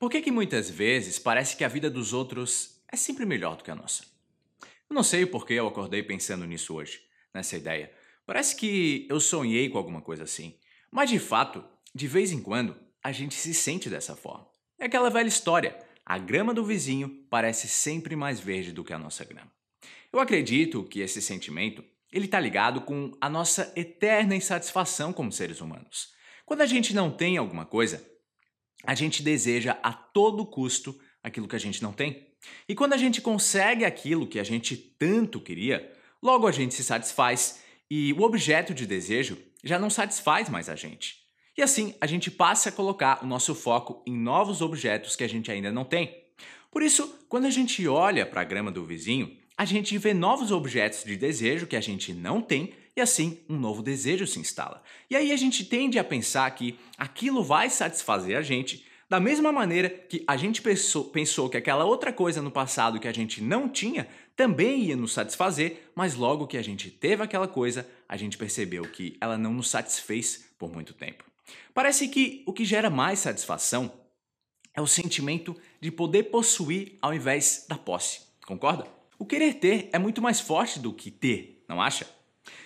[0.00, 3.62] Por que, que muitas vezes parece que a vida dos outros é sempre melhor do
[3.62, 4.02] que a nossa?
[4.88, 7.02] Eu não sei o porquê eu acordei pensando nisso hoje,
[7.34, 7.92] nessa ideia.
[8.24, 10.56] Parece que eu sonhei com alguma coisa assim.
[10.90, 11.62] Mas de fato,
[11.94, 14.48] de vez em quando, a gente se sente dessa forma.
[14.78, 18.98] É aquela velha história: a grama do vizinho parece sempre mais verde do que a
[18.98, 19.52] nossa grama.
[20.10, 25.60] Eu acredito que esse sentimento ele está ligado com a nossa eterna insatisfação como seres
[25.60, 26.14] humanos.
[26.46, 28.09] Quando a gente não tem alguma coisa,
[28.84, 32.26] a gente deseja a todo custo aquilo que a gente não tem.
[32.68, 36.82] E quando a gente consegue aquilo que a gente tanto queria, logo a gente se
[36.82, 41.16] satisfaz e o objeto de desejo já não satisfaz mais a gente.
[41.56, 45.28] E assim a gente passa a colocar o nosso foco em novos objetos que a
[45.28, 46.18] gente ainda não tem.
[46.70, 50.52] Por isso, quando a gente olha para a grama do vizinho, a gente vê novos
[50.52, 54.82] objetos de desejo que a gente não tem e assim um novo desejo se instala.
[55.08, 59.50] E aí a gente tende a pensar que aquilo vai satisfazer a gente da mesma
[59.50, 63.42] maneira que a gente pensou, pensou, que aquela outra coisa no passado que a gente
[63.42, 68.16] não tinha também ia nos satisfazer, mas logo que a gente teve aquela coisa, a
[68.16, 71.24] gente percebeu que ela não nos satisfez por muito tempo.
[71.74, 73.92] Parece que o que gera mais satisfação
[74.72, 78.20] é o sentimento de poder possuir ao invés da posse.
[78.46, 78.86] Concorda?
[79.18, 82.06] O querer ter é muito mais forte do que ter, não acha?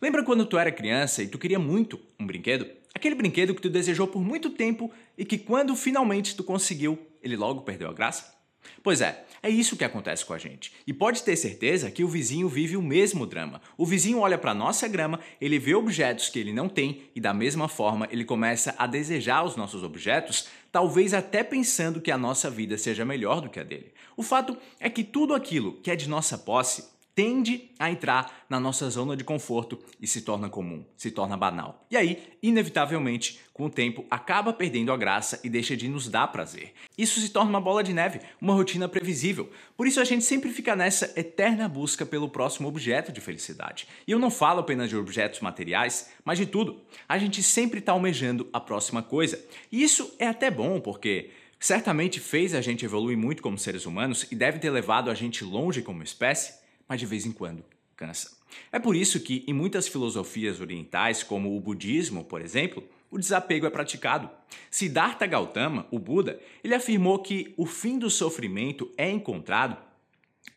[0.00, 2.66] Lembra quando tu era criança e tu queria muito um brinquedo?
[2.94, 7.36] Aquele brinquedo que tu desejou por muito tempo e que quando finalmente tu conseguiu, ele
[7.36, 8.36] logo perdeu a graça?
[8.82, 10.72] Pois é, é isso que acontece com a gente.
[10.86, 13.60] E pode ter certeza que o vizinho vive o mesmo drama.
[13.76, 17.32] O vizinho olha para nossa grama, ele vê objetos que ele não tem e da
[17.32, 22.50] mesma forma ele começa a desejar os nossos objetos, talvez até pensando que a nossa
[22.50, 23.92] vida seja melhor do que a dele.
[24.16, 28.60] O fato é que tudo aquilo que é de nossa posse tende a entrar na
[28.60, 31.86] nossa zona de conforto e se torna comum, se torna banal.
[31.90, 36.28] E aí, inevitavelmente, com o tempo, acaba perdendo a graça e deixa de nos dar
[36.28, 36.74] prazer.
[36.96, 39.50] Isso se torna uma bola de neve, uma rotina previsível.
[39.78, 43.88] Por isso a gente sempre fica nessa eterna busca pelo próximo objeto de felicidade.
[44.06, 46.82] E eu não falo apenas de objetos materiais, mas de tudo.
[47.08, 49.42] A gente sempre está almejando a próxima coisa.
[49.72, 54.26] E isso é até bom, porque certamente fez a gente evoluir muito como seres humanos
[54.30, 57.64] e deve ter levado a gente longe como espécie mas de vez em quando
[57.96, 58.36] cansa.
[58.70, 63.66] É por isso que, em muitas filosofias orientais, como o budismo, por exemplo, o desapego
[63.66, 64.30] é praticado.
[64.70, 69.76] Siddhartha Gautama, o Buda, ele afirmou que o fim do sofrimento é encontrado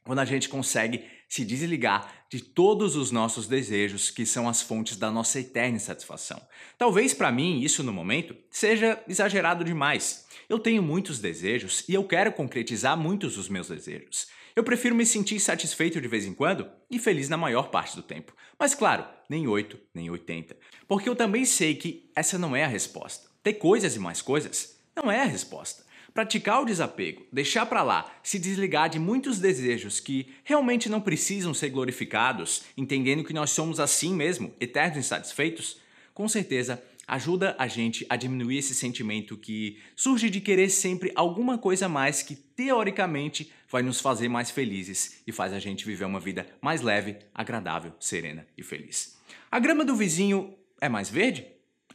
[0.04, 4.98] quando a gente consegue se desligar de todos os nossos desejos que são as fontes
[4.98, 6.42] da nossa eterna satisfação.
[6.78, 10.26] Talvez para mim isso no momento seja exagerado demais.
[10.48, 14.28] Eu tenho muitos desejos e eu quero concretizar muitos dos meus desejos.
[14.60, 18.04] Eu prefiro me sentir satisfeito de vez em quando e feliz na maior parte do
[18.04, 18.36] tempo.
[18.60, 20.54] Mas claro, nem 8, nem 80.
[20.86, 23.30] Porque eu também sei que essa não é a resposta.
[23.42, 25.86] Ter coisas e mais coisas não é a resposta.
[26.14, 31.54] Praticar o desapego, deixar para lá, se desligar de muitos desejos que realmente não precisam
[31.54, 35.80] ser glorificados, entendendo que nós somos assim mesmo, eternos insatisfeitos,
[36.14, 41.58] com certeza ajuda a gente a diminuir esse sentimento que surge de querer sempre alguma
[41.58, 46.06] coisa a mais que teoricamente vai nos fazer mais felizes e faz a gente viver
[46.06, 49.18] uma vida mais leve, agradável, serena e feliz.
[49.52, 51.48] A grama do vizinho é mais verde?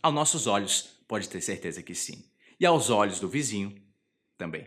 [0.02, 2.24] Aos nossos olhos, pode ter certeza que sim.
[2.58, 3.74] E aos olhos do vizinho,
[4.36, 4.66] também.